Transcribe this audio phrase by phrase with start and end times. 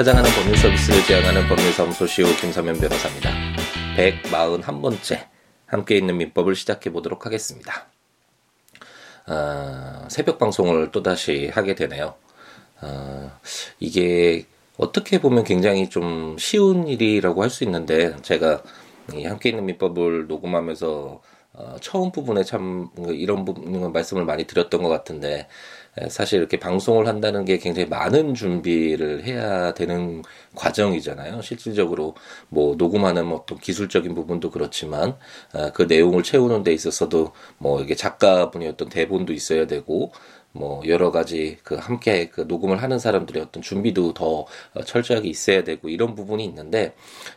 [0.00, 3.32] 찾아가는 법률 서비스를 지향하는 법률사무소 시우 김사면 변호사입니다.
[3.98, 5.26] 141번째
[5.66, 7.86] 함께 있는 민법을 시작해 보도록 하겠습니다.
[9.26, 12.14] 아, 새벽 방송을 또다시 하게 되네요.
[12.80, 13.38] 아,
[13.78, 14.46] 이게
[14.78, 18.62] 어떻게 보면 굉장히 좀 쉬운 일이라고 할 수 있는데 제가
[19.26, 21.20] 함께 있는 민법을 녹음하면서
[21.52, 25.46] 어, 처음 부분에 참 이런 부분 말씀을 많이 드렸던 것 같은데
[26.08, 30.22] 사실 이렇게 방송을 한다는 게 굉장히 많은 준비를 해야 되는
[30.54, 31.42] 과정이잖아요.
[31.42, 32.14] 실질적으로
[32.48, 35.16] 뭐 녹음하는 뭐 어떤 기술적인 부분도 그렇지만
[35.52, 40.12] 어, 그 내용을 채우는 데 있어서도 뭐 이게 작가분이 어떤 대본도 있어야 되고
[40.52, 44.46] 뭐 여러 가지 그 함께 그 녹음을 하는 사람들의 어떤 준비도 더
[44.84, 46.94] 철저하게 있어야 되고 이런 부분이 있는데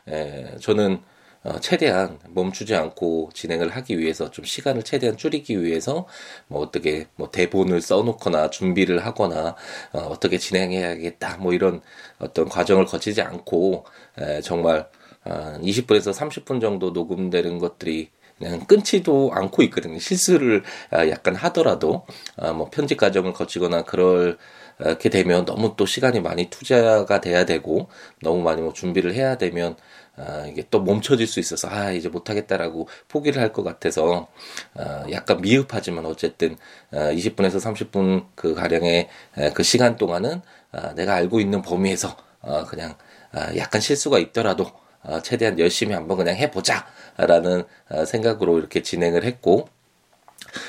[0.08, 1.12] 에, 저는 어,
[1.60, 6.08] 최대한 멈추지 않고 진행을 하기 위해서 좀 시간을 최대한 줄이기 위해서
[6.48, 9.56] 뭐 어떻게 뭐 대본을 써놓거나 준비를 하거나
[9.92, 11.82] 어, 어떻게 진행해야겠다 뭐 이런
[12.20, 13.86] 어떤 과정을 거치지 않고
[14.20, 14.88] 에, 정말
[15.26, 20.00] 어, 20분에서 30분 정도 녹음되는 것들이 그냥 끊지도 않고 있거든요.
[20.00, 22.06] 실수를 아, 약간 하더라도
[22.38, 24.38] 아, 뭐 편집 과정을 거치거나 그럴
[24.80, 27.89] 이렇게 되면 너무 또 시간이 많이 투자가 돼야 되고
[28.22, 29.76] 너무 많이 뭐 준비를 해야 되면
[30.16, 34.28] 아, 이게 또 멈춰질 수 있어서 아 이제 못하겠다라고 포기를 할 것 같아서
[34.75, 36.58] 아, 약간 미흡하지만 어쨌든
[36.92, 39.09] 아, 20분에서 30분 그 가량의
[39.53, 42.95] 그 시간 동안은 아, 내가 알고 있는 범위에서 아, 그냥
[43.31, 49.67] 아, 약간 실수가 있더라도 아, 최대한 열심히 한번 그냥 해보자라는 아, 생각으로 이렇게 진행을 했고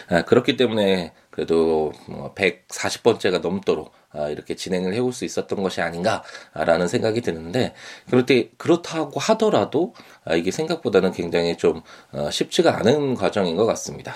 [0.09, 6.89] 아, 그렇기 때문에 그래도 뭐 140번째가 넘도록 아, 이렇게 진행을 해올 수 있었던 것이 아닌가라는
[6.89, 7.75] 생각이 드는데
[8.09, 14.15] 그럴 때 그렇다고 하더라도 아, 이게 생각보다는 굉장히 좀 어, 쉽지가 않은 과정인 것 같습니다.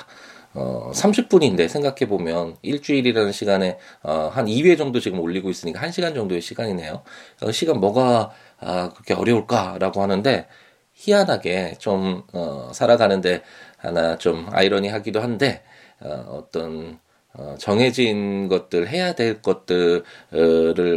[0.54, 7.02] 어, 30분인데 생각해보면 일주일이라는 시간에 어, 한 2회 정도 지금 올리고 있으니까 1시간 정도의 시간이네요.
[7.42, 8.30] 어, 시간 뭐가
[8.60, 10.46] 아, 그렇게 어려울까라고 하는데
[10.94, 13.42] 희한하게 좀 어, 살아가는데
[13.76, 15.62] 하나 좀 아이러니하기도 한데
[16.00, 16.98] 어, 어떤
[17.34, 20.02] 어, 정해진 것들 해야 될 것들을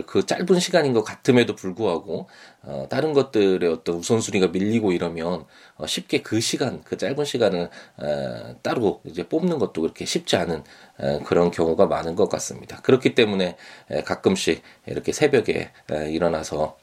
[0.07, 2.27] 그 짧은 시간인 것 같음에도 불구하고
[2.63, 7.69] 어, 다른 것들의 어떤 우선순위가 밀리고 이러면 어, 쉽게 그 시간 그 짧은 시간을
[8.01, 10.63] 에, 따로 이제 뽑는 것도 그렇게 쉽지 않은
[11.01, 12.81] 에, 그런 경우가 많은 것 같습니다.
[12.81, 13.57] 그렇기 때문에
[13.89, 16.77] 에, 가끔씩 이렇게 새벽에 에, 일어나서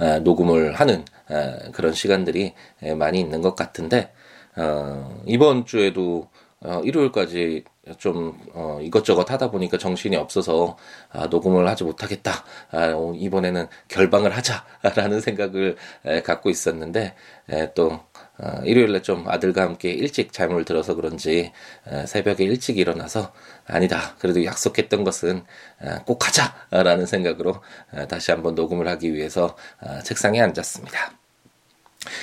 [0.00, 4.12] 에, 녹음을 하는 에, 그런 시간들이 에, 많이 있는 것 같은데
[4.56, 6.28] 어, 이번 주에도
[6.60, 7.64] 어, 일요일까지
[7.98, 10.76] 좀 어, 이것저것 하다 보니까 정신이 없어서
[11.10, 12.32] 아, 녹음을 하지 못하겠다.
[12.70, 17.14] 아, 어, 이번에는 결방을 하자라는 생각을 에, 갖고 있었는데
[17.50, 18.00] 에, 또
[18.38, 21.52] 어, 일요일에 좀 아들과 함께 일찍 잠을 들어서 그런지
[21.86, 23.32] 에, 새벽에 일찍 일어나서
[23.66, 24.16] 아니다.
[24.18, 25.44] 그래도 약속했던 것은
[25.82, 27.62] 에, 꼭 하자라는 생각으로
[27.94, 31.23] 에, 다시 한번 녹음을 하기 위해서 아, 책상에 앉았습니다.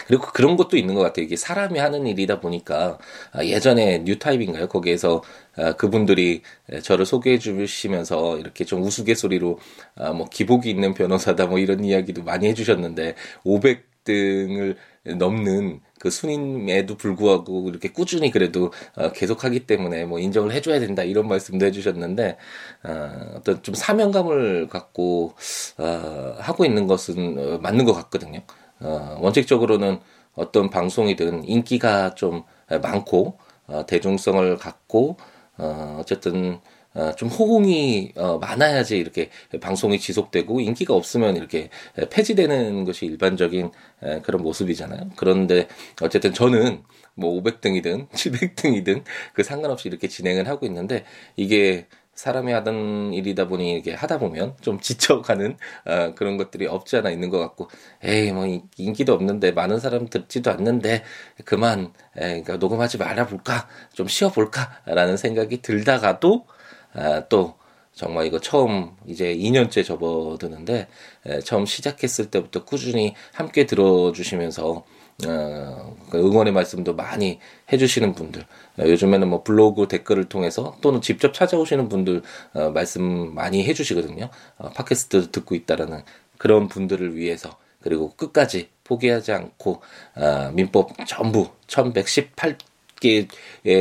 [0.08, 1.26] 그리고 그런 것도 있는 것 같아요.
[1.26, 2.98] 이게 사람이 하는 일이다 보니까
[3.32, 4.68] 아, 예전에 뉴타입인가요?
[4.68, 5.22] 거기에서
[5.58, 6.42] 아, 그분들이
[6.84, 9.60] 저를 소개해 주시면서 이렇게 좀 우스갯소리로
[9.96, 13.16] 아, 뭐 기복이 있는 변호사다 뭐 이런 이야기도 많이 해주셨는데
[13.46, 21.04] 500등을 넘는 그 순임에도 불구하고 이렇게 꾸준히 그래도 어, 계속하기 때문에 뭐 인정을 해줘야 된다
[21.04, 22.38] 이런 말씀도 해주셨는데
[22.84, 25.36] 어, 어떤 좀 사명감을 갖고
[25.78, 28.42] 어, 하고 있는 것은 어, 맞는 것 같거든요.
[28.82, 30.00] 어, 원칙적으로는
[30.34, 32.44] 어떤 방송이든 인기가 좀
[32.82, 33.38] 많고
[33.68, 35.18] 어, 대중성을 갖고
[35.58, 36.60] 어, 어쨌든
[36.94, 39.30] 어, 좀 호응이 어, 많아야지 이렇게
[39.62, 41.70] 방송이 지속되고 인기가 없으면 이렇게
[42.10, 43.72] 폐지되는 것이 일반적인
[44.04, 45.12] 에, 그런 모습이잖아요.
[45.16, 45.68] 그런데
[46.02, 46.84] 어쨌든 저는
[47.16, 49.04] 뭐 500등이든 700등이든
[49.34, 51.06] 그 상관없이 이렇게 진행을 하고 있는데
[51.38, 51.88] 이게
[52.22, 57.32] 사람이 하던 일이다 보니 이게 하다 보면 좀 지쳐가는 어, 그런 것들이 없지 않아 있는
[57.32, 57.68] 것 같고
[58.04, 58.46] 에이 뭐
[58.78, 61.04] 인기도 없는데 많은 사람 듣지도 않는데
[61.46, 63.68] 그만 에이, 그러니까 녹음하지 말아 볼까?
[63.94, 66.46] 좀 쉬어 볼까라는 생각이 들다가도
[66.94, 67.56] 아, 또
[67.92, 70.88] 정말 이거 처음 이제 2년째 접어드는데
[71.26, 74.86] 에, 처음 시작했을 때부터 꾸준히 함께 들어주시면서
[75.28, 77.40] 응원의 말씀도 많이
[77.72, 82.22] 해주시는 분들, 어, 요즘에는 뭐 블로그 댓글을 통해서 또는 직접 찾아오시는 분들
[82.54, 84.30] 어, 말씀 많이 해주시거든요.
[84.58, 86.04] 어, 팟캐스트 듣고 있다라는
[86.38, 89.82] 그런 분들을 위해서 그리고 끝까지 포기하지 않고
[90.16, 93.28] 어, 민법 전부 1118개의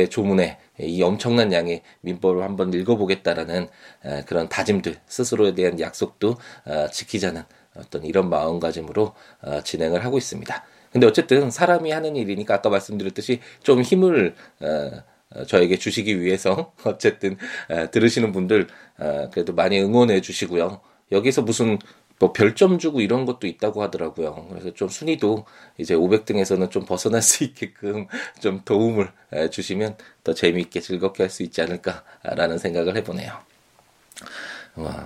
[0.09, 3.67] 조문에 이 엄청난 양의 민법을 한번 읽어보겠다라는
[4.03, 7.43] 어, 그런 다짐들 스스로에 대한 약속도 어, 지키자는
[7.75, 10.65] 어떤 이런 마음가짐으로 어, 진행을 하고 있습니다.
[10.91, 14.91] 근데 어쨌든 사람이 하는 일이니까 아까 말씀드렸듯이 좀 힘을 어,
[15.35, 17.37] 어, 저에게 주시기 위해서 어쨌든
[17.69, 18.67] 어, 들으시는 분들
[18.99, 20.81] 어, 그래도 많이 응원해 주시고요.
[21.11, 21.79] 여기서 무슨
[22.19, 24.47] 뭐 별점 주고 이런 것도 있다고 하더라고요.
[24.49, 25.45] 그래서 좀 순위도
[25.77, 28.07] 이제 500등에서는 좀 벗어날 수 있게끔
[28.39, 29.11] 좀 도움을
[29.49, 33.33] 주시면 더 재미있게 즐겁게 할 수 있지 않을까라는 생각을 해보네요.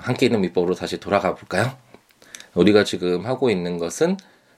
[0.01, 1.77] 함께 있는 밑법으로 다시 돌아가 볼까요?
[2.53, 4.17] 우리가 지금 하고 있는 것은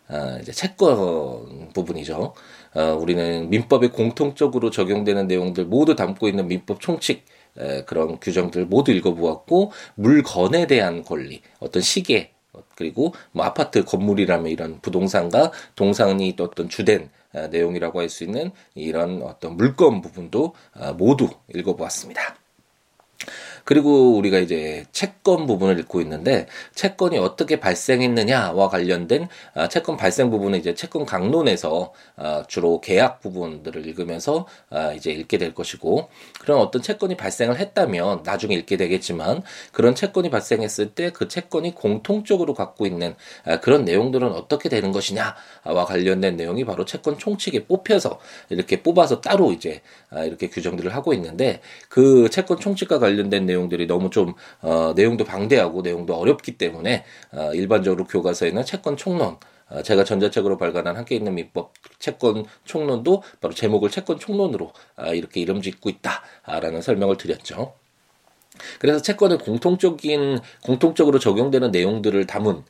[0.10, 2.34] 어, 이제 채권 부분이죠.
[2.76, 7.26] 어, 우리는 민법에 공통적으로 적용되는 내용들 모두 담고 있는 민법 총칙
[7.58, 12.32] 에, 그런 규정들 모두 읽어보았고 물건에 대한 권리, 어떤 시계
[12.76, 18.52] 그리고 뭐 아파트 건물이라면 이런 부동산과 동산이 또 어떤 주된 어, 내용이라고 할 수 있는
[18.76, 22.38] 이런 어떤 물건 부분도 어, 모두 읽어보았습니다.
[23.68, 30.58] 그리고 우리가 이제 채권 부분을 읽고 있는데 채권이 어떻게 발생했느냐와 관련된 아, 채권 발생 부분은
[30.58, 36.08] 이제 채권 강론에서 아, 주로 계약 부분들을 읽으면서 아, 이제 읽게 될 것이고
[36.40, 39.44] 그런 어떤 채권이 발생을 했다면 나중에 읽게 되겠지만
[39.74, 43.16] 그런 채권이 발생했을 때 그 채권이 공통적으로 갖고 있는
[43.62, 48.20] 그런 내용들은 어떻게 되는 것이냐와 관련된 내용이 바로 채권 총칙에 뽑혀서
[48.50, 49.82] 이렇게 뽑아서 따로 이제
[50.12, 55.82] 이렇게 규정들을 하고 있는데 그 채권 총칙과 관련된 내용 내용들이 너무 좀 어, 내용도 방대하고
[55.82, 59.38] 내용도 어렵기 때문에 어, 일반적으로 교과서에는 채권 총론
[59.70, 65.42] 어, 제가 전자책으로 발간한 함께 있는 민법 채권 총론도 바로 제목을 채권 총론으로 어, 이렇게
[65.42, 67.74] 이름 짓고 있다라는 설명을 드렸죠.
[68.80, 72.64] 그래서 채권의 공통적인 공통적으로 적용되는 내용들을 담은 어,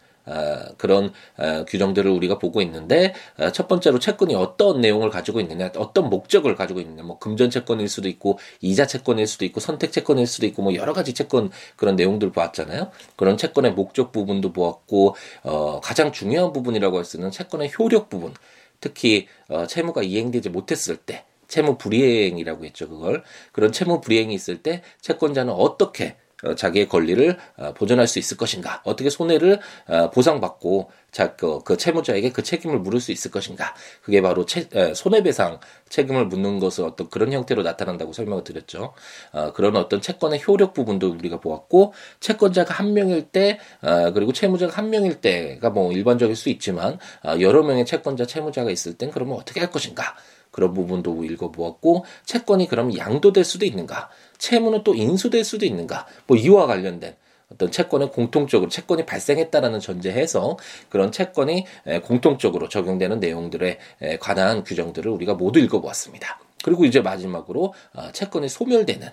[0.78, 6.10] 그런 어, 규정들을 우리가 보고 있는데 어, 첫 번째로 채권이 어떤 내용을 가지고 있느냐, 어떤
[6.10, 10.46] 목적을 가지고 있느냐, 뭐 금전 채권일 수도 있고 이자 채권일 수도 있고 선택 채권일 수도
[10.46, 12.92] 있고 뭐 여러 가지 채권 그런 내용들 보았잖아요.
[13.16, 18.34] 그런 채권의 목적 부분도 보았고 어, 가장 중요한 부분이라고 할 수 있는 채권의 효력 부분,
[18.82, 21.24] 특히 어, 채무가 이행되지 못했을 때.
[21.48, 23.24] 채무 불이행이라고 했죠, 그걸.
[23.54, 28.82] 그런 채무 불이행이 있을 때 채권자는 어떻게 어, 자기의 권리를 어, 보존할 수 있을 것인가?
[28.86, 33.74] 어떻게 손해를 어, 보상받고 자, 그, 그 채무자에게 그 책임을 물을 수 있을 것인가?
[34.04, 38.94] 그게 바로 채, 손해배상 책임을 묻는 것을 어떤 그런 형태로 나타난다고 설명을 드렸죠.
[39.32, 44.78] 어, 그런 어떤 채권의 효력 부분도 우리가 보았고 채권자가 한 명일 때 어, 그리고 채무자가
[44.78, 49.38] 한 명일 때가 뭐 일반적일 수 있지만 어, 여러 명의 채권자 채무자가 있을 땐 그러면
[49.38, 50.16] 어떻게 할 것인가?
[50.58, 54.10] 그런 부분도 읽어보았고 채권이 그럼 양도될 수도 있는가?
[54.40, 56.08] 채무는 또 인수될 수도 있는가?
[56.26, 57.16] 뭐 이와 관련된
[57.54, 60.58] 어떤 채권은 공통적으로 채권이 발생했다라는 전제해서
[60.90, 61.68] 그런 채권이
[62.06, 63.78] 공통적으로 적용되는 내용들에
[64.20, 66.40] 관한 규정들을 우리가 모두 읽어보았습니다.
[66.64, 69.08] 그리고 이제 마지막으로 어, 채권이 소멸되는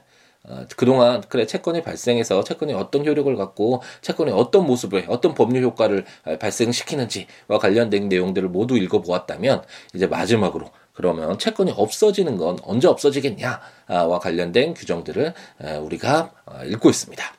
[0.45, 6.07] 어, 그동안 그래 채권이 발생해서 채권이 어떤 효력을 갖고 채권이 어떤 모습을 어떤 법률 효과를
[6.41, 9.63] 발생시키는지와 관련된 내용들을 모두 읽어보았다면
[9.93, 15.35] 이제 마지막으로 그러면 채권이 없어지는 건 언제 없어지겠냐와 관련된 규정들을
[15.83, 17.35] 우리가 어, 읽고 있습니다.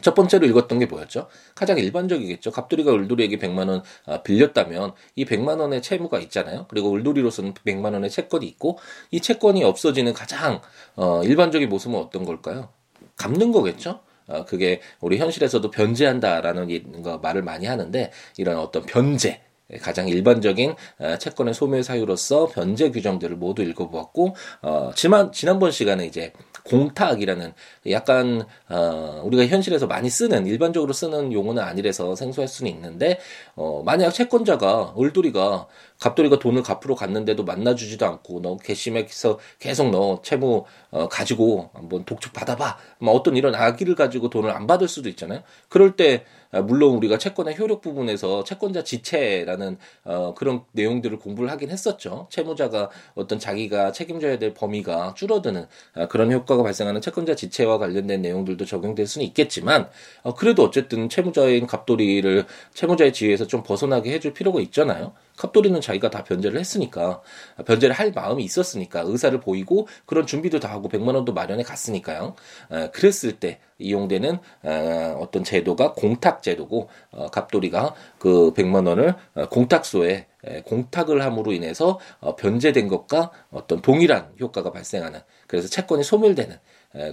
[0.00, 1.28] 첫 번째로 읽었던 게 뭐였죠?
[1.54, 2.50] 가장 일반적이겠죠.
[2.50, 6.66] 갑돌이가 을돌이에게 100만 원 아, 빌렸다면 이 100만 원의 채무가 있잖아요.
[6.68, 8.78] 그리고 을돌이로서는 100만 원의 채권이 있고
[9.10, 10.60] 이 채권이 없어지는 가장
[10.96, 12.70] 어, 일반적인 모습은 어떤 걸까요?
[13.16, 14.00] 갚는 거겠죠.
[14.26, 19.40] 어, 그게 우리 현실에서도 변제한다라는 거 말을 많이 하는데 이런 어떤 변제
[19.80, 26.32] 가장 일반적인 어, 채권의 소멸 사유로서 변제 규정들을 모두 읽어보았고 어, 지난 지난번 시간에 이제
[26.64, 27.52] 공탁이라는
[27.90, 33.18] 약간 어, 우리가 현실에서 많이 쓰는 일반적으로 쓰는 용어는 아니라서 생소할 수는 있는데
[33.56, 35.66] 어, 만약 채권자가 을돌이가
[35.98, 42.32] 갑돌이가 돈을 갚으러 갔는데도 만나주지도 않고 너 괘씸해서 계속 너 채무 어, 가지고 한번 독촉
[42.34, 42.76] 받아봐.
[43.00, 45.42] 뭐 어떤 이런 악의를 가지고 돈을 안 받을 수도 있잖아요.
[45.68, 51.70] 그럴 때 아, 물론 우리가 채권의 효력 부분에서 채권자 지체라는 어, 그런 내용들을 공부를 하긴
[51.70, 52.28] 했었죠.
[52.30, 58.66] 채무자가 어떤 자기가 책임져야 될 범위가 줄어드는 아, 그런 효과가 발생하는 채권자 지체와 관련된 내용들도
[58.66, 59.88] 적용될 수는 있겠지만
[60.22, 62.44] 어, 그래도 어쨌든 채무자인 갑돌이를
[62.74, 65.14] 채무자의 지위에서 좀 벗어나게 해줄 필요가 있잖아요.
[65.36, 67.22] 갑돌이는 자기가 다 변제를 했으니까
[67.66, 72.34] 변제를 할 마음이 있었으니까 의사를 보이고 그런 준비도 다 하고 100만 원도 마련해 갔으니까요.
[72.70, 79.48] 어, 그랬을 때 이용되는 어, 어떤 제도가 공탁 제도고 어, 갑돌이가 그 100만 원을 어,
[79.48, 80.26] 공탁소에
[80.64, 86.58] 공탁을 함으로 인해서 어, 변제된 것과 어떤 동일한 효과가 발생하는 그래서 채권이 소멸되는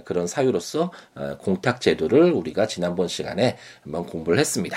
[0.04, 4.76] 그런 사유로서 어, 공탁 제도를 우리가 지난번 시간에 한번 공부를 했습니다.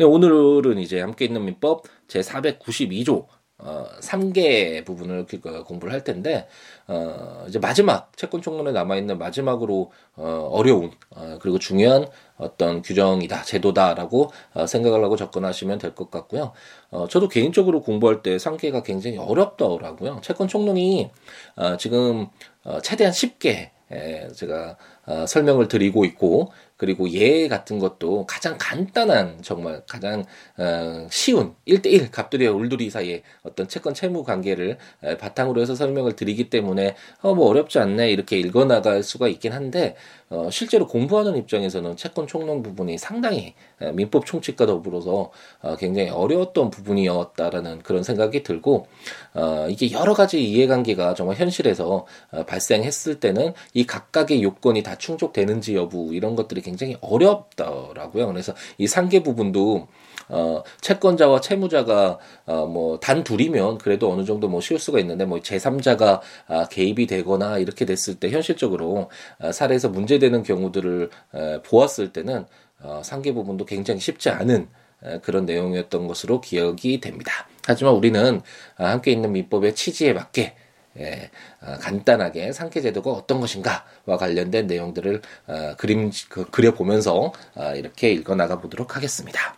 [0.00, 3.26] 오늘은 이제 함께 있는 민법 제 492조
[3.62, 5.26] 어, 3개 부분을
[5.64, 6.48] 공부를 할 텐데,
[6.86, 14.30] 어, 이제 마지막, 채권 총론에 남아있는 마지막으로, 어, 어려운, 어, 그리고 중요한 어떤 규정이다, 제도다라고
[14.54, 16.52] 어, 생각을 하고 접근하시면 될 것 같고요.
[16.90, 20.20] 어, 저도 개인적으로 공부할 때 3개가 굉장히 어렵더라고요.
[20.22, 21.10] 채권 총론이,
[21.56, 22.28] 어, 지금,
[22.64, 24.76] 어, 최대한 쉽게, 에, 제가
[25.06, 30.24] 어, 설명을 드리고 있고 그리고 예 같은 것도 가장 간단한 정말 가장
[30.56, 36.48] 어, 쉬운 1대1 갑돌이와 울돌이 사이의 어떤 채권 채무 관계를 에, 바탕으로 해서 설명을 드리기
[36.48, 39.94] 때문에 어, 뭐 어렵지 않네 이렇게 읽어 나갈 수가 있긴 한데
[40.30, 43.52] 어, 실제로 공부하는 입장에서는 채권 총론 부분이 상당히
[43.82, 48.86] 에, 민법 총칙과 더불어서 어, 굉장히 어려웠던 부분이었다라는 그런 생각이 들고
[49.34, 55.74] 어, 이게 여러 가지 이해관계가 정말 현실에서 어, 발생했을 때는 이 각각의 요건이 다 충족되는지
[55.74, 58.26] 여부 이런 것들이 굉장히 어렵더라고요.
[58.26, 59.88] 그래서 이 상계 부분도
[60.28, 66.20] 어, 채권자와 채무자가 어, 뭐단 둘이면 그래도 어느 정도 뭐 쉬울 수가 있는데 뭐 제3자가
[66.46, 72.46] 아, 개입이 되거나 이렇게 됐을 때 현실적으로 아, 사례에서 문제되는 경우들을 에, 보았을 때는
[72.82, 74.68] 어, 상계 부분도 굉장히 쉽지 않은
[75.04, 77.48] 에, 그런 내용이었던 것으로 기억이 됩니다.
[77.66, 78.40] 하지만 우리는
[78.76, 80.54] 아, 함께 있는 민법의 취지에 맞게
[80.98, 81.30] 예,
[81.62, 88.96] 어, 간단하게 상계제도가 어떤 것인가와 관련된 내용들을 어, 그림 그, 그려보면서 어, 이렇게 읽어나가 보도록
[88.96, 89.56] 하겠습니다.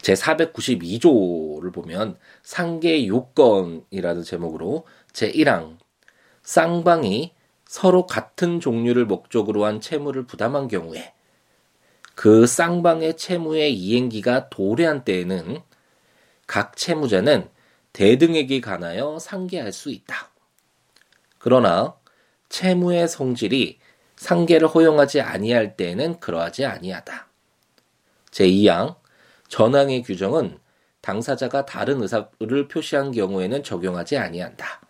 [0.00, 5.76] 제 492조를 보면 상계 요건이라는 제목으로 제 1항
[6.42, 7.34] 쌍방이
[7.66, 11.12] 서로 같은 종류를 목적으로 한 채무를 부담한 경우에
[12.14, 15.60] 그 쌍방의 채무의 이행기가 도래한 때에는
[16.46, 17.48] 각 채무자는
[17.96, 20.28] 대등액이 관하여 상계할 수 있다.
[21.38, 21.96] 그러나
[22.50, 23.78] 채무의 성질이
[24.16, 27.26] 상계를 허용하지 아니할 때에는 그러하지 아니하다.
[28.32, 28.96] 제2항
[29.48, 30.58] 전항의 규정은
[31.00, 34.82] 당사자가 다른 의사를 표시한 경우에는 적용하지 아니한다.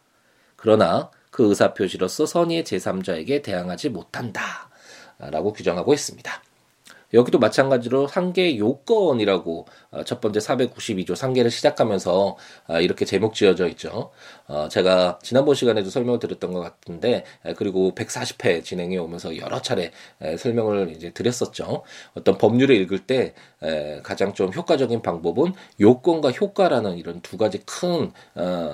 [0.56, 4.68] 그러나 그 의사 표시로서 선의의 제3자에게 대항하지 못한다.
[5.18, 6.42] 라고 규정하고 있습니다.
[7.16, 12.37] 여기도 마찬가지로 상계 요건이라고 어, 첫 번째 492조 상계를 시작하면서
[12.68, 14.11] 어, 이렇게 제목 지어져 있죠.
[14.46, 17.25] 어, 제가 지난번 시간에도 설명을 드렸던 것 같은데
[17.56, 19.90] 그리고 140회 진행해 오면서 여러 차례
[20.38, 21.82] 설명을 이제 드렸었죠.
[22.14, 23.35] 어떤 법률을 읽을 때
[24.02, 28.12] 가장 좀 효과적인 방법은 요건과 효과라는 이런 두 가지 큰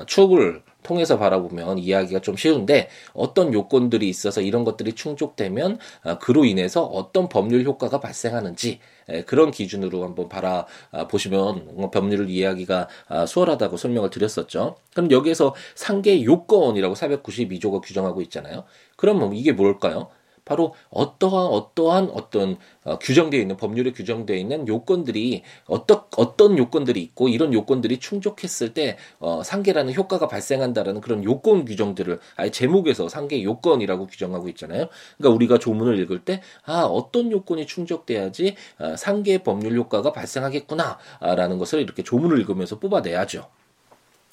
[0.07, 6.85] 축을 통해서 바라보면 이해하기가 좀 쉬운데 어떤 요건들이 있어서 이런 것들이 충족되면 아, 그로 인해서
[6.85, 8.81] 어떤 법률 효과가 발생하는지
[9.27, 10.67] 그런 기준으로 한번 바라
[11.11, 14.77] 보시면 법률을 이해하기가 아, 수월하다고 설명을 드렸었죠.
[14.95, 18.65] 그럼 여기에서 상계 요건이라고 492조가 규정하고 있잖아요.
[18.97, 20.09] 그러면 이게 뭘까요?
[20.45, 27.29] 바로 어떠한 어떠한 어떤 어, 규정되어 있는 법률에 규정되어 있는 요건들이 어떤 어떤 요건들이 있고
[27.29, 34.07] 이런 요건들이 충족했을 때 어, 상계라는 효과가 발생한다라는 그런 요건 규정들을 아예 제목에서 상계 요건이라고
[34.07, 34.89] 규정하고 있잖아요.
[35.19, 41.81] 그러니까 우리가 조문을 읽을 때 아 어떤 요건이 충족돼야지 아, 상계 법률 효과가 발생하겠구나라는 것을
[41.81, 43.47] 이렇게 조문을 읽으면서 뽑아내야죠.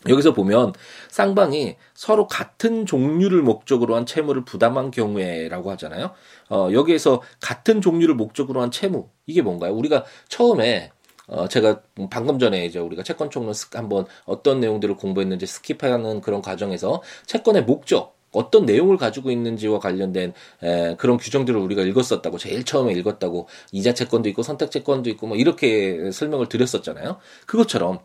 [0.07, 0.73] 여기서 보면
[1.09, 6.11] 쌍방이 서로 같은 종류를 목적으로 한 채무를 부담한 경우에라고 하잖아요.
[6.49, 9.73] 어, 여기에서 같은 종류를 목적으로 한 채무 이게 뭔가요?
[9.73, 10.91] 우리가 처음에
[11.27, 17.01] 어, 제가 방금 전에 이제 우리가 채권 총론 한번 어떤 내용들을 공부했는지 skip하는 그런 과정에서
[17.25, 23.47] 채권의 목적 어떤 내용을 가지고 있는지와 관련된 에, 그런 규정들을 우리가 읽었었다고 제일 처음에 읽었다고
[23.71, 27.17] 이자 채권도 있고 선택 채권도 있고 뭐 이렇게 설명을 드렸었잖아요.
[27.45, 27.99] 그것처럼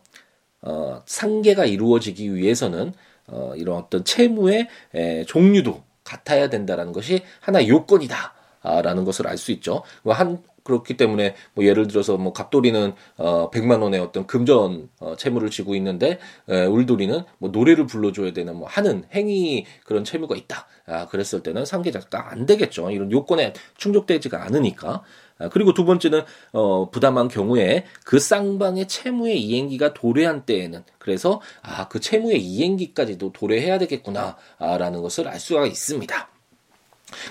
[0.61, 2.93] 어, 상계가 이루어지기 위해서는
[3.27, 8.33] 어, 이런 어떤 채무의 에, 종류도 같아야 된다라는 것이 하나 요건이다.
[8.61, 9.83] 아, 라는 것을 알 수 있죠.
[10.03, 15.51] 뭐한 그렇기 때문에 뭐 예를 들어서 뭐 갑돌이는 어 100만 원의 어떤 금전 어 채무를
[15.51, 16.17] 지고 있는데
[16.49, 20.65] 에, 울돌이는 뭐 노래를 불러줘야 되는 뭐 하는 행위 그런 채무가 있다.
[20.87, 22.89] 아 그랬을 때는 상계자가 안 되겠죠.
[22.89, 25.03] 이런 요건에 충족되지가 않으니까.
[25.37, 26.21] 아, 그리고 두 번째는
[26.53, 33.77] 어, 부담한 경우에 그 쌍방의 채무의 이행기가 도래한 때에는 그래서 아 그 채무의 이행기까지도 도래해야
[33.77, 36.29] 되겠구나라는 것을 알 수가 있습니다.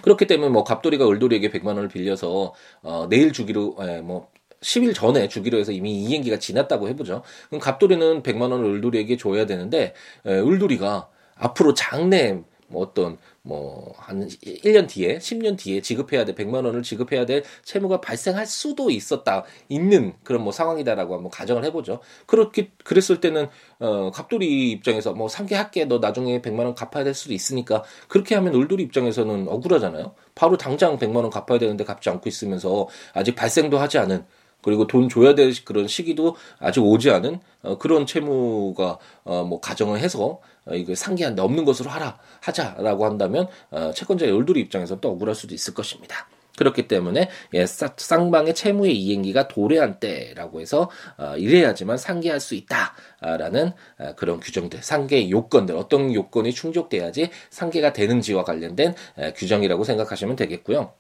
[0.03, 4.31] 그렇기 때문에 뭐 갑돌이가 을돌이에게 100만 원을 빌려서 어, 내일 주기로 에, 예, 뭐
[4.63, 7.23] 10일 전에 주기로 해서 이미 이행기가 지났다고 해보죠.
[7.49, 9.93] 그럼 갑돌이는 100만 원을 을돌이에게 줘야 되는데
[10.25, 12.41] 에, 을돌이가 앞으로 장래
[12.75, 18.01] 뭐 어떤 뭐 한 1년 뒤에 10년 뒤에 지급해야 돼 100만 원을 지급해야 될 채무가
[18.01, 22.01] 발생할 수도 있었다 있는 그런 뭐 상황이다라고 한번 가정을 해보죠.
[22.27, 27.33] 그렇게 그랬을 때는 어 갑돌이 입장에서 뭐 상계할게 너 나중에 100만 원 갚아야 될 수도
[27.33, 30.15] 있으니까 그렇게 하면 울돌이 입장에서는 억울하잖아요.
[30.35, 34.25] 바로 당장 100만 원 갚아야 되는데 갚지 않고 있으면서 아직 발생도 하지 않은
[34.65, 40.01] 그리고 돈 줘야 될 그런 시기도 아직 오지 않은 어, 그런 채무가 어, 뭐 가정을
[40.01, 45.35] 해서 어, 이거 상기한 넘는 것으로 하라 하자라고 한다면 어, 채권자의 얼돌이 입장에서 또 억울할
[45.35, 46.27] 수도 있을 것입니다.
[46.57, 54.15] 그렇기 때문에 예, 쌍방의 채무의 이행기가 도래한 때라고 해서 어, 이래야지만 상계할 수 있다라는 어,
[54.17, 60.93] 그런 규정들, 상계 요건들 어떤 요건이 충족돼야지 상계가 되는지와 관련된 에, 규정이라고 생각하시면 되겠고요.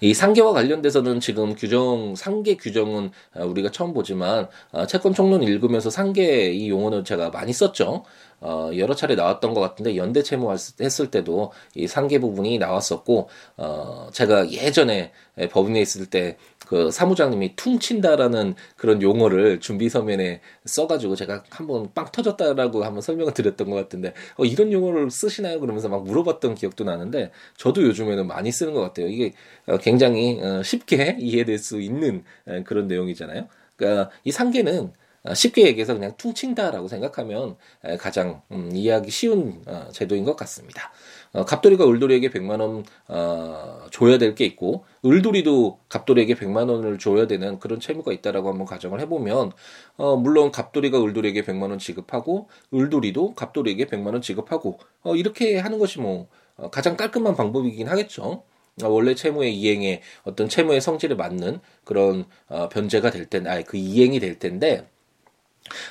[0.00, 5.90] 이 상계와 관련돼서는 지금 규정 상계 규정은 어, 우리가 처음 보지만 어, 채권 총론 읽으면서
[5.90, 8.04] 상계 이 용어는 제가 많이 썼죠.
[8.40, 14.08] 어, 여러 차례 나왔던 것 같은데 연대 채무 했을 때도 이 상계 부분이 나왔었고 어,
[14.12, 15.12] 제가 예전에
[15.50, 16.36] 법인에 있을 때
[16.68, 23.70] 그 사무장님이 퉁친다라는 그런 용어를 준비 서면에 써가지고 제가 한번 빵 터졌다라고 한번 설명을 드렸던
[23.70, 25.60] 것 같은데 어, 이런 용어를 쓰시나요?
[25.60, 29.08] 그러면서 막 물어봤던 기억도 나는데 저도 요즘에는 많이 쓰는 것 같아요.
[29.08, 29.32] 이게
[29.66, 32.22] 어, 굉장히 어, 쉽게 이해될 수 있는
[32.64, 33.48] 그런 내용이잖아요.
[33.76, 34.92] 그러니까 이 상계는
[35.24, 37.56] 어, 쉽게 얘기해서 그냥 퉁친다라고 생각하면
[37.98, 40.92] 가장 음, 이해하기 쉬운 어, 제도인 것 같습니다.
[41.32, 47.26] 어, 갑돌이가 을돌이에게 100만 원 어, 줘야 될 게 있고 을돌이도 갑돌이에게 100만 원을 줘야
[47.26, 49.52] 되는 그런 채무가 있다라고 한번 가정을 해보면
[49.96, 55.78] 어, 물론 갑돌이가 을돌이에게 100만 원 지급하고 을돌이도 갑돌이에게 100만 원 지급하고 어, 이렇게 하는
[55.78, 58.44] 것이 뭐 어, 가장 깔끔한 방법이긴 하겠죠.
[58.84, 64.20] 원래 채무의 이행에 어떤 채무의 성질에 맞는 그런 어, 변제가 될 텐데, 아니 그 이행이
[64.20, 64.88] 될 텐데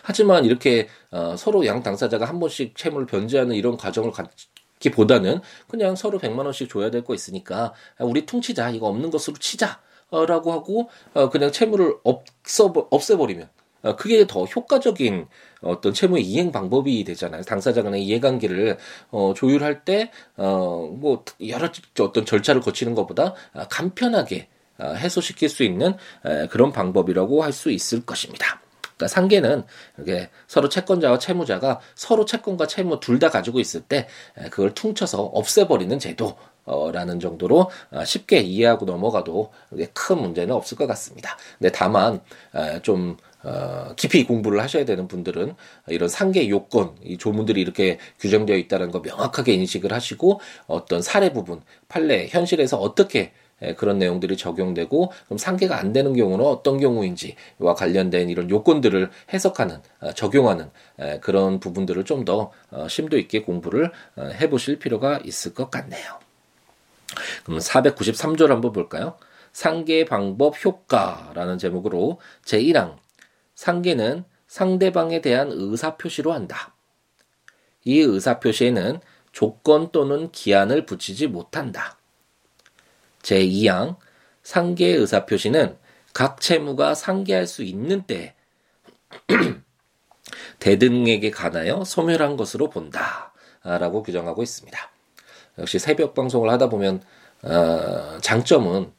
[0.03, 4.29] 하지만 이렇게 어, 서로 양 당사자가 한 번씩 채무를 변제하는 이런 과정을 갖
[4.79, 9.37] 기보다는 그냥 서로 100만 원씩 줘야 될 거 있으니까 아, 우리 퉁치자 이거 없는 것으로
[9.37, 9.79] 치자
[10.09, 13.49] 어, 라고 하고 어, 그냥 채무를 없어 없애버리면
[13.83, 15.27] 어, 그게 더 효과적인
[15.61, 17.43] 어떤 채무의 이행 방법이 되잖아요.
[17.43, 18.77] 당사자 간의 이해관계를
[19.11, 21.69] 어, 조율할 때, 어, 뭐, 여러
[21.99, 25.93] 어떤 절차를 거치는 것보다 아, 간편하게 어, 해소시킬 수 있는
[26.25, 28.61] 에, 그런 방법이라고 할 수 있을 것입니다.
[28.97, 29.63] 그러니까 상계는
[30.01, 34.07] 이게 서로 채권자와 채무자가 서로 채권과 채무 둘 다 가지고 있을 때
[34.51, 36.35] 그걸 퉁쳐서 없애버리는 제도.
[36.91, 39.53] 라는 정도로 어, 쉽게 이해하고 넘어가도
[39.93, 41.37] 큰 문제는 없을 것 같습니다.
[41.57, 42.19] 근데 다만
[42.81, 45.55] 좀 어, 깊이 공부를 하셔야 되는 분들은
[45.87, 51.61] 이런 상계 요건, 이 조문들이 이렇게 규정되어 있다는 거 명확하게 인식을 하시고 어떤 사례 부분,
[51.87, 53.31] 판례, 현실에서 어떻게 예,
[53.77, 60.13] 그런 내용들이 적용되고 그럼 상계가 안 되는 경우는 어떤 경우인지와 관련된 이런 요건들을 해석하는 어,
[60.13, 60.69] 적용하는
[61.01, 66.19] 예, 그런 부분들을 좀더 어, 심도 있게 공부를 어, 해보실 필요가 있을 것 같네요.
[67.45, 69.17] 그럼 493조를 한번 볼까요?
[69.53, 72.97] 상계 방법 효과라는 제목으로 제1항
[73.55, 76.75] 상계는 상대방에 대한 의사표시로 한다.
[77.83, 78.99] 이 의사표시에는
[79.31, 81.96] 조건 또는 기한을 붙이지 못한다.
[83.27, 83.97] 제2항
[84.43, 85.77] 상계 의사 표시는
[86.13, 88.35] 각 채무가 상계할 수 있는 때
[90.59, 93.33] 대등에게 관하여 소멸한 것으로 본다.
[93.63, 94.79] 라고 규정하고 있습니다.
[95.57, 97.01] 역시 새벽 방송을 하다 보면
[97.43, 98.96] 어, 장점은 아,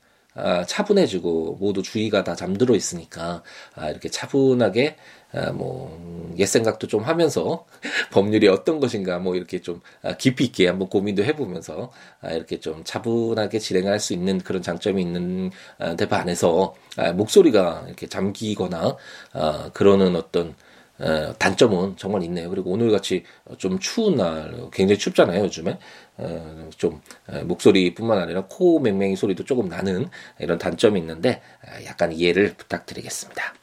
[0.66, 3.42] 차분해지고 모두 주의가 다 잠들어 있으니까
[3.74, 4.96] 아, 이렇게 차분하게
[5.32, 7.66] 아, 뭐옛 생각도 좀 하면서
[8.12, 12.82] 법률이 어떤 것인가 뭐 이렇게 좀 아, 깊이 있게 한번 고민도 해보면서 아, 이렇게 좀
[12.84, 18.96] 차분하게 진행할 수 있는 그런 장점이 있는 아, 데 반해서 아, 목소리가 이렇게 잠기거나
[19.32, 20.54] 아, 그러는 어떤
[20.98, 22.50] 어, 단점은 정말 있네요.
[22.50, 23.24] 그리고 오늘 같이
[23.56, 25.78] 좀 추운 날, 굉장히 춥잖아요, 요즘에.
[26.16, 30.08] 어, 좀 어, 목소리뿐만 아니라 코 맹맹이 소리도 조금 나는
[30.40, 33.54] 이런 단점이 있는데 어, 약간 이해를 부탁드리겠습니다.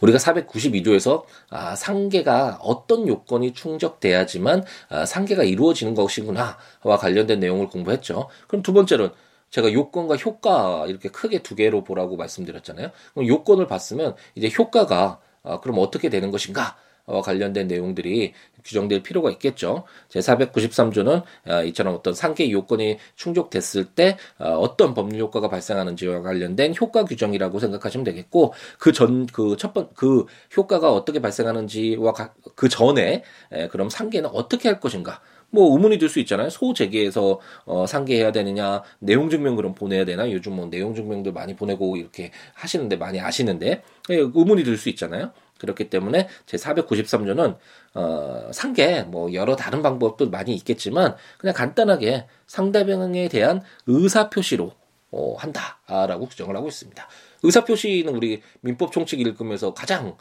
[0.00, 8.28] 우리가 492조에서 아, 상계가 어떤 요건이 충족돼야지만 아, 상계가 이루어지는 것이구나와 관련된 내용을 공부했죠.
[8.48, 9.12] 그럼 두 번째로는
[9.50, 12.90] 제가 요건과 효과 이렇게 크게 두 개로 보라고 말씀드렸잖아요.
[13.14, 16.76] 그럼 요건을 봤으면 이제 효과가 아, 그럼 어떻게 되는 것인가?
[17.06, 19.84] 와 관련된 내용들이 규정될 필요가 있겠죠.
[20.10, 27.04] 제493조는 아, 이처럼 어떤 상계 요건이 충족됐을 때 아, 어떤 법률 효과가 발생하는지와 관련된 효과
[27.04, 30.26] 규정이라고 생각하시면 되겠고 그 전 그 첫 번 그
[30.56, 32.12] 효과가 어떻게 발생하는지와
[32.54, 33.24] 그 전에
[33.70, 36.50] 그럼 상계는 어떻게 할 것인가 뭐 의문이 들 수 있잖아요.
[36.50, 40.30] 소재계에서 어, 상계해야 되느냐, 내용 증명 그럼 보내야 되나?
[40.30, 45.32] 요즘 뭐 내용 증명도 많이 보내고 이렇게 하시는데 많이 아시는데 예, 의문이 들 수 있잖아요.
[45.58, 47.56] 그렇기 때문에 제 493조는
[47.94, 54.72] 어, 상계 뭐 여러 다른 방법도 많이 있겠지만 그냥 간단하게 상대방에 대한 의사 표시로
[55.10, 57.08] 어, 한다라고 규정을 하고 있습니다.
[57.42, 60.16] 의사 표시는 우리 민법 총칙 읽으면서 가장 어,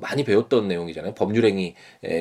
[0.00, 1.14] 많이 배웠던 내용이잖아요.
[1.14, 1.74] 법률행위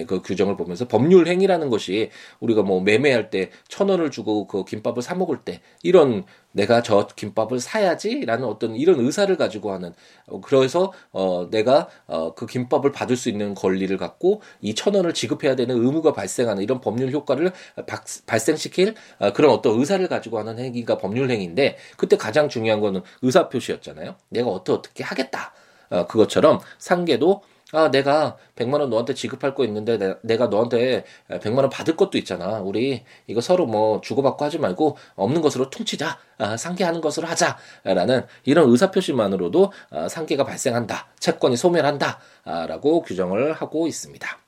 [0.08, 5.16] 그 규정을 보면서 법률행위라는 것이 우리가 뭐 매매할 때 천 원을 주고 그 김밥을 사
[5.16, 9.94] 먹을 때 이런 내가 저 김밥을 사야지라는 어떤 이런 의사를 가지고 하는
[10.28, 15.56] 어, 그래서 어 내가 어그 김밥을 받을 수 있는 권리를 갖고 이 천 원을 지급해야
[15.56, 17.52] 되는 의무가 발생하는 이런 법률 효과를
[17.88, 23.02] 박, 발생시킬 어, 그런 어떤 의사를 가지고 하는 행위가 법률 행위인데 그때 가장 중요한 거는
[23.22, 24.16] 의사 표시였잖아요.
[24.30, 25.54] 내가 어떻게 어떻게 하겠다.
[25.90, 27.42] 어, 그것처럼 상계도
[27.74, 32.18] 아, 내가 100만 원 너한테 지급할 거 있는데 내, 내가 너한테 100만 원 받을 것도
[32.18, 32.62] 있잖아.
[32.62, 36.18] 우리 이거 서로 뭐 주고받고 하지 말고 없는 것으로 퉁치자.
[36.38, 37.58] 아, 상계하는 것으로 하자.
[37.84, 41.08] 라는 이런 의사표시만으로도 아, 상계가 발생한다.
[41.20, 42.20] 채권이 소멸한다.
[42.46, 44.40] 아, 라고 규정을 하고 있습니다.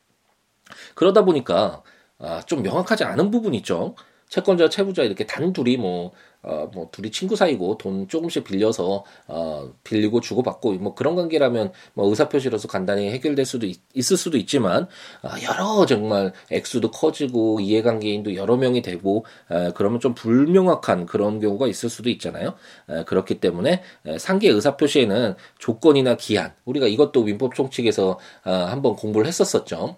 [0.96, 1.84] 그러다 보니까
[2.20, 3.96] 아, 좀 명확하지 않은 부분이 있죠.
[4.30, 10.22] 채권자, 채무자 이렇게 단둘이 뭐, 어, 뭐, 둘이 친구 사이고 돈 조금씩 빌려서, 어, 빌리고
[10.22, 14.88] 주고받고, 뭐 그런 관계라면 뭐 의사표시로서 간단히 해결될 수도 있, 을 수도 있지만,
[15.22, 21.68] 어, 여러 정말 액수도 커지고 이해관계인도 여러 명이 되고, 에, 그러면 좀 불명확한 그런 경우가
[21.68, 22.54] 있을 수도 있잖아요.
[22.90, 29.28] 에, 그렇기 때문에 에, 상계 의사표시에는 조건이나 기한, 우리가 이것도 민법 총칙에서 어, 한번 공부를
[29.28, 29.96] 했었었죠.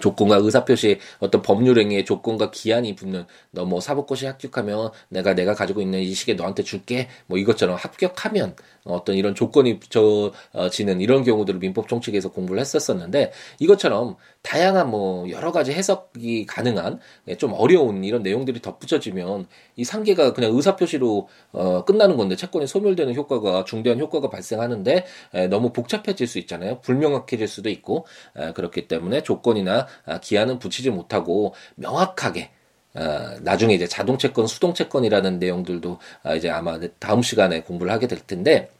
[0.00, 6.00] 조건과 의사표시 어떤 법률행위의 조건과 기한이 붙는 너 뭐 사법고시 합격하면 내가 내가 가지고 있는
[6.00, 7.08] 이 시계 너한테 줄게.
[7.26, 8.54] 뭐 이것처럼 합격하면
[8.86, 15.72] 어떤 이런 조건이 붙여지는 이런 경우들을 민법 총칙에서 공부를 했었었는데 이것처럼 다양한 뭐 여러 가지
[15.72, 22.36] 해석이 가능한 예, 좀 어려운 이런 내용들이 덧붙여지면 이 상계가 그냥 의사표시로 어 끝나는 건데
[22.36, 26.80] 채권이 소멸되는 효과가 중대한 효과가 발생하는데 에, 너무 복잡해질 수 있잖아요.
[26.80, 32.50] 불명확해질 수도 있고 에, 그렇기 때문에 조건이나 아, 기한은 붙이지 못하고 명확하게
[32.96, 38.70] 어, 나중에 이제 자동채권, 수동채권이라는 내용들도 어, 이제 아마 다음 시간에 공부를 하게 될 텐데,
[38.70, 38.75] 어,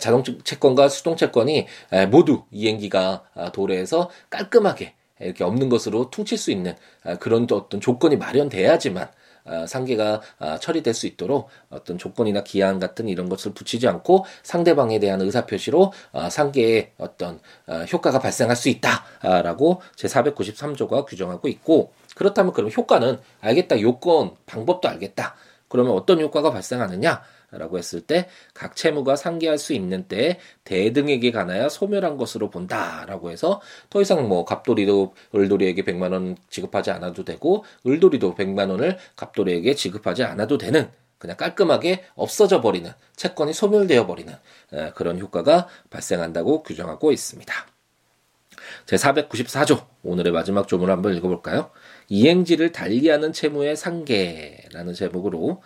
[0.00, 6.50] 자동 채권과 수동 채권이 에, 모두 이행기가 아, 도래해서 깔끔하게 이렇게 없는 것으로 퉁칠 수
[6.50, 9.08] 있는 아, 그런 어떤 조건이 마련돼야지만
[9.46, 14.98] 아, 상계가 아, 처리될 수 있도록 어떤 조건이나 기한 같은 이런 것을 붙이지 않고 상대방에
[14.98, 17.40] 대한 의사표시로 아, 상계의 어떤
[17.92, 25.34] 효과가 발생할 수 있다라고 제493조가 규정하고 있고 그렇다면 그럼 효과는 알겠다 요건 방법도 알겠다.
[25.68, 27.22] 그러면 어떤 효과가 발생하느냐
[27.58, 33.60] 라고 했을 때 각 채무가 상계할 수 있는 때에 대등에게 관하여 소멸한 것으로 본다라고 해서
[33.90, 40.24] 더 이상 뭐 갑돌이도 을돌이에게 100만 원 지급하지 않아도 되고 을돌이도 100만 원을 갑돌이에게 지급하지
[40.24, 40.88] 않아도 되는
[41.18, 44.34] 그냥 깔끔하게 없어져 버리는 채권이 소멸되어 버리는
[44.94, 47.52] 그런 효과가 발생한다고 규정하고 있습니다.
[48.86, 51.70] 제 494조 오늘의 마지막 조문을 한번 읽어볼까요?
[52.08, 55.62] 이행지를 달리하는 채무의 상계라는 제목으로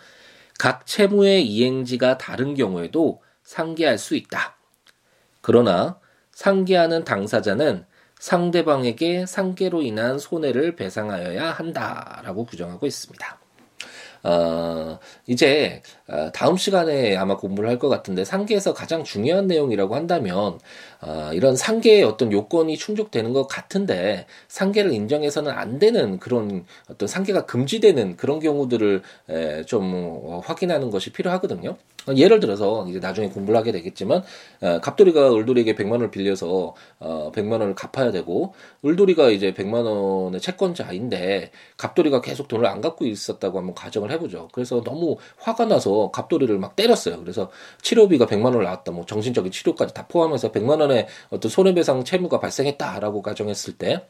[0.59, 4.57] 각 채무의 이행지가 다른 경우에도 상계할 수 있다.
[5.41, 5.99] 그러나
[6.33, 7.85] 상계하는 당사자는
[8.19, 13.39] 상대방에게 상계로 인한 손해를 배상하여야 한다라고 규정하고 있습니다.
[14.23, 20.59] 어, 이제 어, 다음 시간에 아마 공부를 할 것 같은데 상계에서 가장 중요한 내용이라고 한다면
[21.01, 27.45] 어, 이런 상계의 어떤 요건이 충족되는 것 같은데 상계를 인정해서는 안 되는 그런 어떤 상계가
[27.45, 31.77] 금지되는 그런 경우들을 에, 좀 어, 확인하는 것이 필요하거든요.
[32.15, 34.23] 예를 들어서 이제 나중에 공부를 하게 되겠지만
[34.61, 40.41] 어, 갑돌이가 을돌이에게 100만 원을 빌려서 어, 100만 원을 갚아야 되고 을돌이가 이제 100만 원의
[40.41, 44.49] 채권자인데 갑돌이가 계속 돈을 안 갖고 있었다고 한번 가정을 해보죠.
[44.51, 47.19] 그래서 너무 화가 나서 갑돌이를 막 때렸어요.
[47.19, 48.91] 그래서 치료비가 100만 원을 나왔다.
[48.91, 54.07] 뭐 정신적인 치료까지 다 포함해서 100만 원의 어떤 손해배상 채무가 발생했다라고 가정했을 때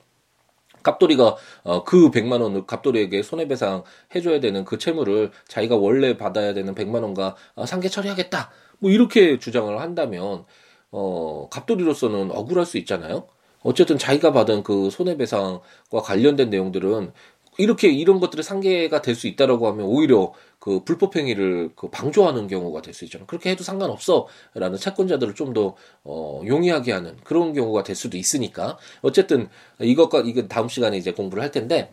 [0.84, 3.84] 갑돌이가 어, 그 100만 원을 갑돌이에게 손해배상
[4.16, 8.50] 해줘야 되는 그 채무를 자기가 원래 받아야 되는 100만 원과 어, 상계 처리하겠다.
[8.80, 10.46] 뭐 이렇게 주장을 한다면
[10.92, 13.28] 어, 갑돌이로서는 억울할 수 있잖아요.
[13.62, 17.12] 어쨌든 자기가 받은 그 손해배상과 관련된 내용들은
[17.60, 22.82] 이렇게 이런 것들이 상계가 될 수 있다라고 하면 오히려 그 불법 행위를 그 방조하는 경우가
[22.82, 23.28] 될 수 있잖아요.
[23.28, 29.50] 그렇게 해도 상관없어라는 채권자들을 좀 더 어, 용이하게 하는 그런 경우가 될 수도 있으니까 어쨌든
[29.80, 31.92] 이것과 이건 다음 시간에 이제 공부를 할 텐데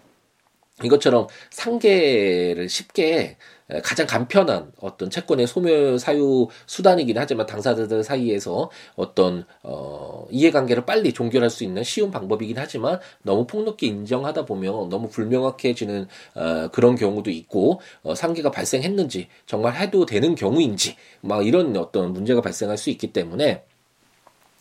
[0.85, 3.39] 이것처럼 상계를 쉽게
[3.83, 11.51] 가장 간편한 어떤 채권의 소멸 사유 수단이긴 하지만 당사자들 사이에서 어떤 어 이해관계를 빨리 종결할
[11.51, 17.81] 수 있는 쉬운 방법이긴 하지만 너무 폭넓게 인정하다 보면 너무 불명확해지는 어 그런 경우도 있고
[18.03, 23.65] 어 상계가 발생했는지 정말 해도 되는 경우인지 막 이런 어떤 문제가 발생할 수 있기 때문에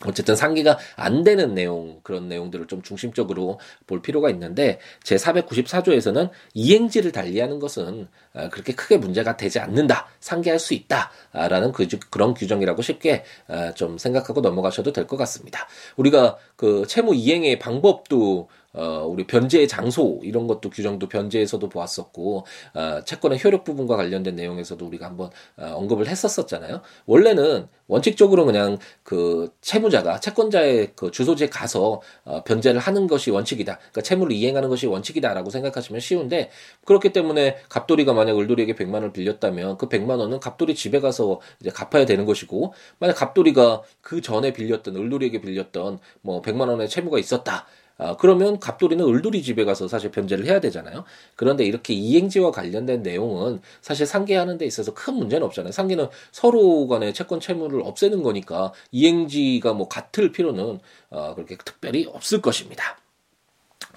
[0.06, 7.14] 어쨌든 상기가 안 되는 내용 그런 내용들을 좀 중심적으로 볼 필요가 있는데 제 494조에서는 이행지를
[7.14, 13.24] 달리하는 것은 아, 그렇게 크게 문제가 되지 않는다 상기할 수 있다라는 그 그런 규정이라고 쉽게
[13.48, 15.68] 아, 좀 생각하고 넘어가셔도 될 것 같습니다.
[15.98, 23.02] 우리가 그 채무 이행의 방법도 어, 우리 변제의 장소 이런 것도 규정도 변제에서도 보았었고 어,
[23.06, 26.82] 채권의 효력 부분과 관련된 내용에서도 우리가 한번 어, 언급을 했었었잖아요.
[27.06, 33.78] 원래는 원칙적으로 그냥 그 채무자가 채권자의 그 주소지에 가서 어, 변제를 하는 것이 원칙이다.
[33.78, 36.50] 그러니까 채무를 이행하는 것이 원칙이다라고 생각하시면 쉬운데
[36.86, 41.70] 그렇기 때문에 갑돌이가 만약 을돌이에게 100만 원을 빌렸다면 그 100만 원은 갑돌이 집에 가서 이제
[41.70, 47.68] 갚아야 되는 것이고 만약 갑돌이가 그 전에 빌렸던 을돌이에게 빌렸던 뭐 100만 원의 채무가 있었다.
[47.98, 51.06] 아, 그러면 갑돌이는 을돌이 집에 가서 사실 변제를 해야 되잖아요.
[51.36, 55.72] 그런데 이렇게 이행지와 관련된 내용은 사실 상계하는 데 있어서 큰 문제는 없잖아요.
[55.72, 60.80] 상계는 서로 간의 채권 채무를 없애는 거니까 이행지가 뭐 같을 필요는
[61.10, 62.98] 어, 그렇게 특별히 없을 것입니다.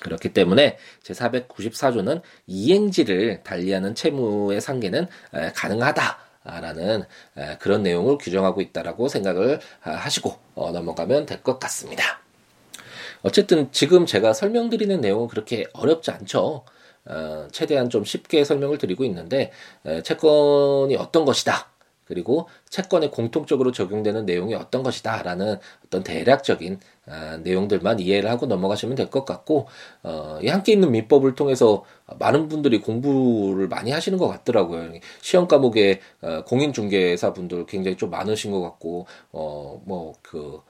[0.00, 7.02] 그렇기 때문에 제494조는 이행지를 달리하는 채무의 상계는 에, 가능하다 라는
[7.36, 12.20] 에, 그런 내용을 규정하고 있다라고 생각을 아, 하시고 어, 넘어가면 될 것 같습니다.
[13.22, 16.64] 어쨌든 지금 제가 설명드리는 내용은 그렇게 어렵지 않죠.
[17.06, 19.50] 어, 최대한 좀 쉽게 설명을 드리고 있는데
[19.86, 21.70] 에, 채권이 어떤 것이다.
[22.04, 29.10] 그리고 채권에 공통적으로 적용되는 내용이 어떤 것이다라는 어떤 대략적인 아, 내용들만 이해를 하고 넘어가시면 될
[29.10, 29.66] 것 같고
[30.02, 31.84] 어, 이 함께 있는 민법을 통해서
[32.18, 34.92] 많은 분들이 공부를 많이 하시는 것 같더라고요.
[35.20, 40.62] 시험 과목에 어, 공인중개사 분들 굉장히 좀 많으신 것 같고 어뭐그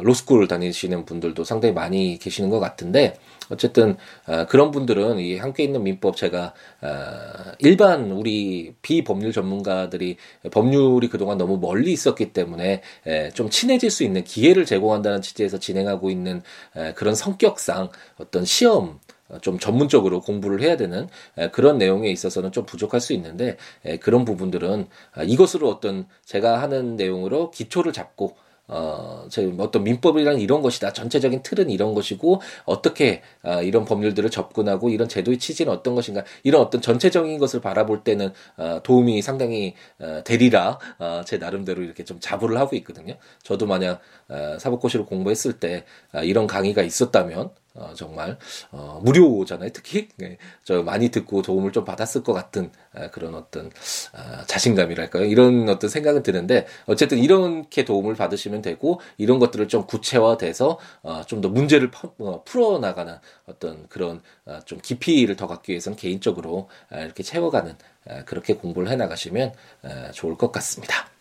[0.00, 3.14] 로스쿨 다니시는 분들도 상당히 많이 계시는 것 같은데
[3.48, 6.88] 어쨌든 어, 그런 분들은 이 함께 있는 민법 제가 어,
[7.58, 10.16] 일반 우리 비법률 전문가들이
[10.50, 16.10] 법률이 그동안 너무 멀리 있었기 때문에 에, 좀 친해질 수 있는 기회를 제공한다는 취지에서 진행하고
[16.10, 16.42] 있는
[16.76, 19.00] 에, 그런 성격상 어떤 시험
[19.40, 21.08] 좀 전문적으로 공부를 해야 되는
[21.52, 23.56] 그런 내용에 있어서는 좀 부족할 수 있는데
[24.00, 28.36] 그런 부분들은 아, 이것으로 어떤 제가 하는 내용으로 기초를 잡고
[28.72, 30.92] 어, 저 어떤 민법이란 이런 것이다.
[30.92, 36.62] 전체적인 틀은 이런 것이고 어떻게 어, 이런 법률들을 접근하고 이런 제도의 취지는 어떤 것인가 이런
[36.62, 42.18] 어떤 전체적인 것을 바라볼 때는 어, 도움이 상당히 어, 되리라 어, 제 나름대로 이렇게 좀
[42.18, 43.16] 자부를 하고 있거든요.
[43.42, 48.38] 저도 만약 어, 사법고시를 공부했을 때 어, 이런 강의가 있었다면 어, 정말
[48.70, 49.70] 어, 무료잖아요.
[49.72, 53.70] 특히 네, 저 많이 듣고 도움을 좀 받았을 것 같은 아, 그런 어떤
[54.12, 55.24] 아, 자신감이랄까요.
[55.24, 61.42] 이런 어떤 생각은 드는데 어쨌든 이렇게 도움을 받으시면 되고 이런 것들을 좀 구체화돼서 어, 좀
[61.42, 67.00] 더 문제를 파, 어, 풀어나가는 어떤 그런 어, 좀 깊이를 더 갖기 위해서는 개인적으로 아,
[67.00, 67.76] 이렇게 채워가는
[68.08, 71.11] 아, 그렇게 공부를 해나가시면 아, 좋을 것 같습니다.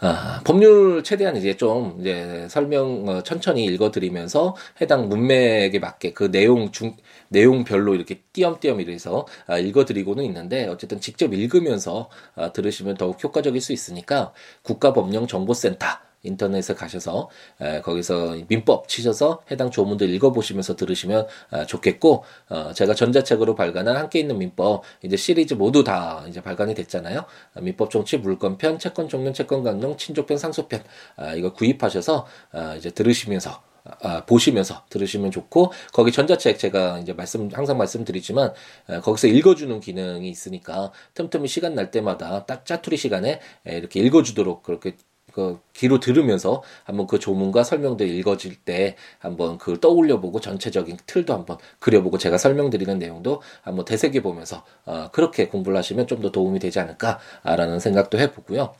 [0.00, 6.70] 아, 법률 최대한 이제 좀 이제 설명 어, 천천히 읽어드리면서 해당 문맥에 맞게 그 내용
[6.72, 6.96] 중
[7.28, 13.72] 내용별로 이렇게 띄엄띄엄 이래서 아, 읽어드리고는 있는데 어쨌든 직접 읽으면서 아, 들으시면 더욱 효과적일 수
[13.72, 15.86] 있으니까 국가법령정보센터
[16.22, 17.28] 인터넷에 가셔서
[17.60, 24.20] 에, 거기서 민법 치셔서 해당 조문들 읽어보시면서 들으시면 아, 좋겠고 어, 제가 전자책으로 발간한 함께
[24.20, 27.24] 있는 민법 이제 시리즈 모두 다 이제 발간이 됐잖아요.
[27.54, 30.82] 아, 민법 정치 물권편, 채권 종료, 채권 강령, 친족편, 상속편
[31.16, 37.50] 아, 이거 구입하셔서 아, 이제 들으시면서 아, 보시면서 들으시면 좋고 거기 전자책 제가 이제 말씀
[37.52, 38.52] 항상 말씀드리지만
[38.86, 44.62] 아, 거기서 읽어주는 기능이 있으니까 틈틈이 시간 날 때마다 딱 짜투리 시간에 에, 이렇게 읽어주도록
[44.62, 44.96] 그렇게
[45.32, 51.34] 그 귀로 들으면서 한번 그 조문과 설명들 읽어질 때 한번 그걸 떠올려 보고 전체적인 틀도
[51.34, 56.60] 한번 그려보고 제가 설명드리는 내용도 한번 되새겨 보면서 어, 그렇게 공부를 하시면 좀 더 도움이
[56.60, 58.74] 되지 않을까라는 생각도 해보고요.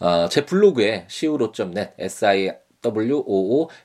[0.00, 2.50] 어, 제 블로그에 siwo.net si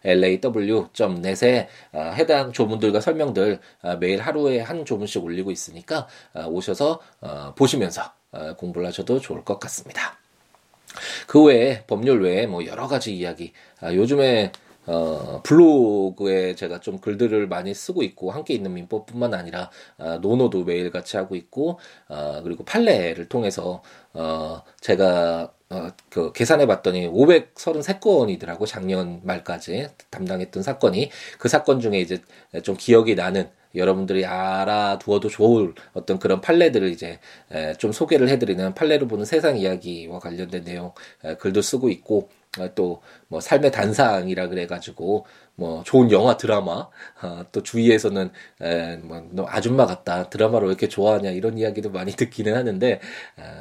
[0.03, 7.53] woolaw.net에 어, 해당 조문들과 설명들 어, 매일 하루에 한 조문씩 올리고 있으니까 어, 오셔서 어,
[7.55, 10.17] 보시면서 어, 공부를 하셔도 좋을 것 같습니다.
[11.27, 14.51] 그 외에 법률 외에 뭐 여러 가지 이야기 아, 요즘에
[14.87, 20.91] 어, 블로그에 제가 좀 글들을 많이 쓰고 있고, 함께 있는 민법뿐만 아니라, 아, 노노도 매일
[20.91, 23.83] 같이 하고 있고, 아, 그리고 판례를 통해서,
[24.13, 31.11] 어, 제가, 어, 그, 계산해 봤더니 533건이더라고, 작년 말까지 담당했던 사건이.
[31.37, 32.21] 그 사건 중에 이제
[32.63, 37.19] 좀 기억이 나는, 여러분들이 알아두어도 좋을 어떤 그런 판례들을 이제
[37.77, 40.93] 좀 소개를 해드리는 판례를 보는 세상 이야기와 관련된 내용
[41.39, 42.29] 글도 쓰고 있고
[42.75, 46.87] 또 뭐 삶의 단상이라 그래가지고 뭐 좋은 영화 드라마
[47.21, 48.29] 어, 또 주위에서는
[48.61, 53.01] 에, 뭐 너 아줌마 같다 드라마를 왜 이렇게 좋아하냐 이런 이야기도 많이 듣기는 하는데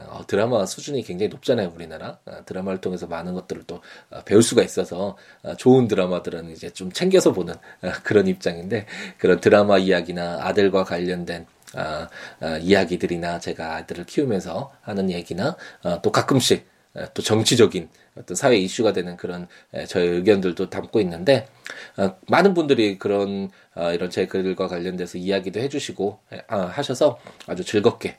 [0.08, 2.18] 어, 드라마 수준이 굉장히 높잖아요 우리나라.
[2.26, 3.80] 어, 드라마를 통해서 많은 것들을 또
[4.10, 8.86] 어, 배울 수가 있어서 어, 좋은 드라마들은 이제 좀 챙겨서 보는 어, 그런 입장인데
[9.18, 12.06] 그런 드라마 이야기나 아들과 관련된 어,
[12.46, 16.66] 어, 이야기들이나 제가 아들을 키우면서 하는 얘기나 어, 또 가끔씩
[17.12, 19.46] 또 정치적인 어떤 사회 이슈가 되는 그런
[19.88, 21.48] 저의 의견들도 담고 있는데
[21.96, 28.18] 어, 많은 분들이 그런 어, 이런 제 글과 관련돼서 이야기도 해주시고 어, 하셔서 아주 즐겁게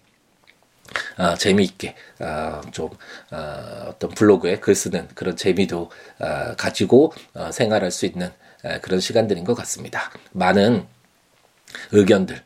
[1.18, 2.90] 어, 재미있게 어, 좀
[3.32, 8.32] 어, 어떤 블로그에 글 쓰는 그런 재미도 어, 가지고 어, 생활할 수 있는
[8.64, 10.12] 에, 그런 시간들인 것 같습니다.
[10.32, 10.86] 많은
[11.92, 12.42] 의견들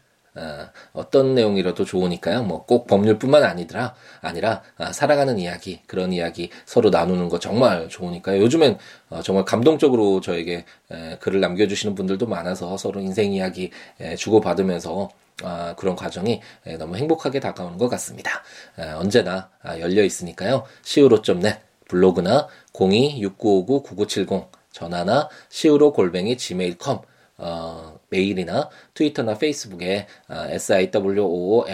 [0.94, 2.44] 어, 떤 내용이라도 좋으니까요.
[2.44, 8.42] 뭐 꼭 법률뿐만 아니더라 아니라 아, 살아가는 이야기 그런 이야기 서로 나누는 거 정말 좋으니까요.
[8.42, 8.78] 요즘엔
[9.10, 15.10] 어, 정말 감동적으로 저에게 에, 글을 남겨주시는 분들도 많아서 서로 인생 이야기 에, 주고 받으면서
[15.44, 18.44] 아, 그런 과정이 에, 너무 행복하게 다가오는 것 같습니다.
[18.80, 20.64] 에, 언제나 아, 열려 있으니까요.
[20.86, 27.00] siwo.net 블로그나 026959-9970 전화나 siwo 골뱅이 gmail.com
[27.38, 31.66] 어, 메일이나 트위터나 페이스북에 어, siwoolaw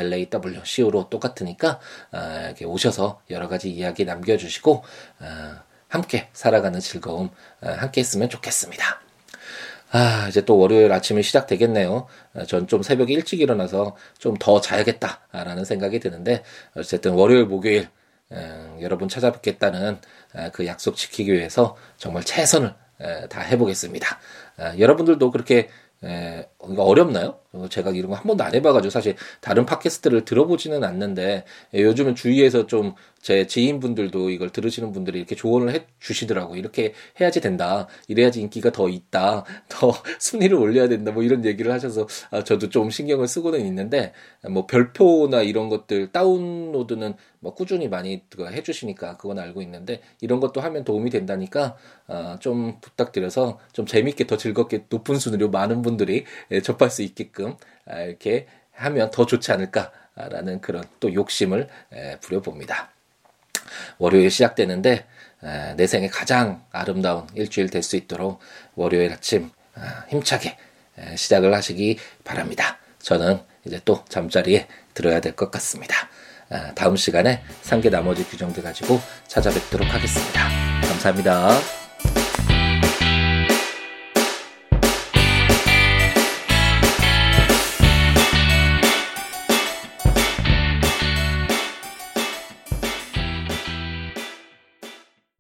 [0.63, 1.80] 시오로 똑같으니까
[2.13, 4.84] 어, 이렇게 오셔서 여러 가지 이야기 남겨주시고
[5.19, 5.56] 어,
[5.89, 7.30] 함께 살아가는 즐거움
[7.62, 9.02] 어, 함께 했으면 좋겠습니다.
[9.89, 12.08] 아, 이제 또 월요일 아침이 시작되겠네요.
[12.34, 16.43] 어, 전좀 새벽에 일찍 일어나서 좀 더 자야겠다라는 생각이 드는데,
[16.76, 17.88] 어쨌든 월요일, 목요일,
[18.30, 19.97] 어, 여러분 찾아뵙겠다는
[20.36, 22.73] 어, 그 약속 지키기 위해서 정말 최선을
[23.30, 24.19] 다 해보겠습니다.
[24.80, 25.69] 여러분들도 그렇게
[26.04, 27.39] 에, 이거 어렵나요?
[27.70, 32.67] 제가 이런 거 한 번도 안 해봐가지고 사실 다른 팟캐스트를 들어보지는 않는데 예, 요즘은 주위에서
[32.67, 32.96] 좀
[33.28, 36.56] 제 지인분들도 이걸 들으시는 분들이 이렇게 조언을 해 주시더라고.
[36.56, 37.88] 이렇게 해야지 된다.
[38.08, 39.43] 이래야지 인기가 더 있다.
[39.67, 41.12] 더 순위를 올려야 된다.
[41.12, 44.13] 뭐 이런 얘기를 하셔서 아, 저도 좀 신경을 쓰고는 있는데
[44.50, 50.84] 뭐 별표나 이런 것들 다운로드는 뭐 꾸준히 많이 해주시니까 그건 알고 있는데 이런 것도 하면
[50.84, 51.76] 도움이 된다니까
[52.08, 57.56] 아, 좀 부탁드려서 좀 재밌게 더 즐겁게 높은 순위로 많은 분들이 예, 접할 수 있게끔
[57.86, 61.67] 아, 이렇게 하면 더 좋지 않을까라는 그런 또 욕심을
[62.22, 62.91] 부려봅니다.
[63.98, 65.06] 월요일 시작되는데
[65.76, 68.39] 내 생에 가장 아름다운 일주일 될 수 있도록
[68.76, 70.58] 월요일 아침 아, 힘차게
[71.15, 72.78] 시작을 하시기 바랍니다.
[73.00, 75.96] 저는 이제 또 잠자리에 들어야 될 것 같습니다.
[76.50, 80.50] 아, 다음 시간에 상계 나머지 규정들 가지고 찾아뵙도록 하겠습니다.
[80.88, 81.87] 감사합니다.